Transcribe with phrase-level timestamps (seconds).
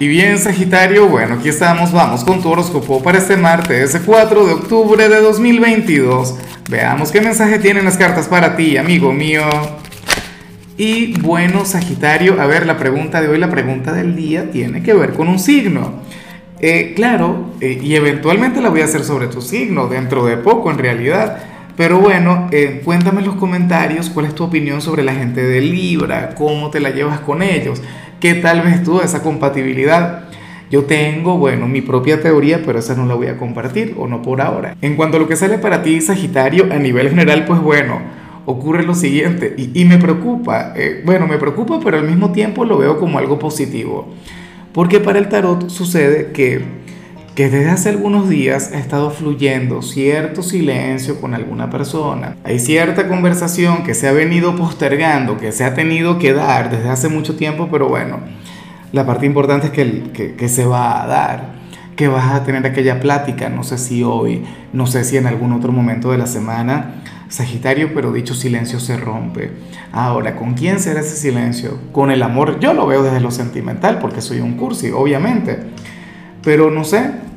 [0.00, 4.52] Y bien, Sagitario, bueno, aquí estamos, vamos con tu horóscopo para este martes 4 de
[4.52, 6.36] octubre de 2022.
[6.70, 9.42] Veamos qué mensaje tienen las cartas para ti, amigo mío.
[10.76, 14.94] Y bueno, Sagitario, a ver, la pregunta de hoy, la pregunta del día tiene que
[14.94, 15.94] ver con un signo.
[16.60, 20.70] Eh, claro, eh, y eventualmente la voy a hacer sobre tu signo, dentro de poco
[20.70, 21.38] en realidad.
[21.76, 25.60] Pero bueno, eh, cuéntame en los comentarios cuál es tu opinión sobre la gente de
[25.60, 27.82] Libra, cómo te la llevas con ellos.
[28.20, 30.24] ¿Qué tal ves tú esa compatibilidad?
[30.72, 34.22] Yo tengo, bueno, mi propia teoría, pero esa no la voy a compartir, o no
[34.22, 34.76] por ahora.
[34.82, 38.00] En cuanto a lo que sale para ti, Sagitario, a nivel general, pues bueno,
[38.44, 42.76] ocurre lo siguiente, y, me preocupa, eh, bueno, me preocupa, pero al mismo tiempo lo
[42.76, 44.08] veo como algo positivo.
[44.72, 46.60] Porque para el tarot sucede que,
[47.38, 52.34] que desde hace algunos días ha estado fluyendo cierto silencio con alguna persona.
[52.42, 56.88] Hay cierta conversación que se ha venido postergando, que se ha tenido que dar desde
[56.88, 58.18] hace mucho tiempo, pero bueno,
[58.90, 61.54] la parte importante es que, que, se va a dar,
[61.94, 65.52] que vas a tener aquella plática, no sé si hoy, no sé si en algún
[65.52, 69.52] otro momento de la semana, Sagitario, pero dicho silencio se rompe.
[69.92, 71.78] Ahora, ¿con quién será ese silencio?
[71.92, 75.60] Con el amor, yo lo veo desde lo sentimental, porque soy un cursi, obviamente.
[76.42, 77.27] Pero no sé,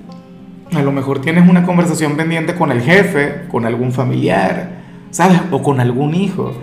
[0.74, 5.42] a lo mejor tienes una conversación pendiente con el jefe, con algún familiar, ¿sabes?
[5.52, 6.54] O con algún hijo.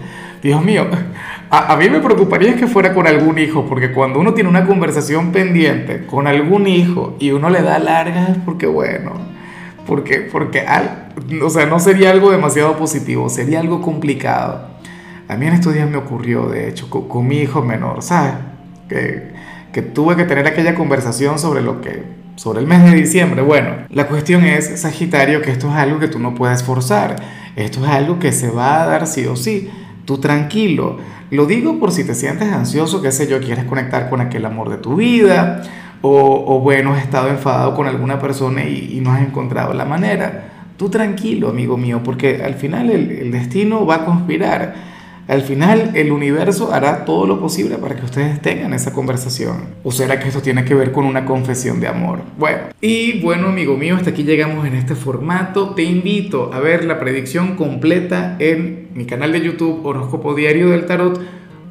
[0.43, 0.87] Dios mío,
[1.51, 4.67] a, a, mí me preocuparía que fuera con algún hijo, porque cuando uno tiene una
[4.67, 9.13] conversación pendiente con algún hijo y uno le da largas, porque bueno,
[9.89, 11.09] porque, porque al,
[11.43, 14.69] o sea, no sería algo demasiado positivo, sería algo complicado.
[15.29, 18.35] A mí en estos días me ocurrió, de hecho, con, mi hijo menor, ¿sabes?
[18.89, 19.33] Que,
[19.73, 22.05] que tuve que tener aquella conversación sobre lo que,
[22.37, 23.43] sobre el mes de diciembre.
[23.43, 27.17] Bueno, la cuestión es, Sagitario, que esto es algo que tú no puedes forzar.
[27.57, 29.71] Esto es algo que se va a dar sí o sí.
[30.05, 30.99] Tú tranquilo.
[31.31, 34.71] Lo digo por si te sientes ansioso, qué sé yo, quieres conectar con aquel amor
[34.71, 35.63] de tu vida
[36.01, 40.53] o, bueno, has estado enfadado con alguna persona y, no has encontrado la manera.
[40.77, 44.98] Tú tranquilo, amigo mío, porque al final el destino va a conspirar.
[45.29, 49.75] Al final el universo hará todo lo posible para que ustedes tengan esa conversación.
[49.85, 52.21] ¿O será que esto tiene que ver con una confesión de amor?
[52.39, 55.75] Bueno, y bueno amigo mío, hasta aquí llegamos en este formato.
[55.75, 60.87] Te invito a ver la predicción completa en mi canal de YouTube Horóscopo Diario del
[60.87, 61.21] Tarot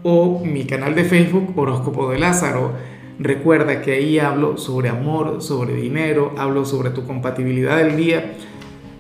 [0.04, 2.74] o mi canal de Facebook Horóscopo de Lázaro.
[3.18, 8.34] Recuerda que ahí hablo sobre amor, sobre dinero, hablo sobre tu compatibilidad del día.